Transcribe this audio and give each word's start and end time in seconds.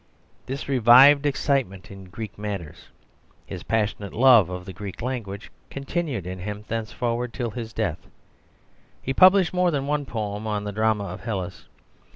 This 0.47 0.67
revived 0.67 1.27
excitement 1.27 1.91
in 1.91 2.05
Greek 2.05 2.35
matters; 2.35 2.85
"his 3.45 3.61
passionate 3.61 4.13
love 4.13 4.49
of 4.49 4.65
the 4.65 4.73
Greek 4.73 4.99
language" 4.99 5.51
continued 5.69 6.25
in 6.25 6.39
him 6.39 6.65
thenceforward 6.67 7.33
till 7.33 7.51
his 7.51 7.71
death. 7.71 8.07
He 8.99 9.13
published 9.13 9.53
more 9.53 9.69
than 9.69 9.85
one 9.85 10.05
poem 10.07 10.47
on 10.47 10.63
the 10.63 10.71
drama 10.71 11.03
of 11.03 11.21
Hellas. 11.21 11.67